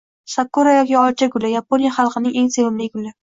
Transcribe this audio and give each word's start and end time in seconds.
Sakura 0.35 0.71
yoki 0.77 0.95
olcha 1.01 1.27
guli 1.35 1.53
Yaponiya 1.57 1.93
xalqining 1.99 2.39
eng 2.41 2.51
sevimli 2.59 2.89
guli 2.97 3.15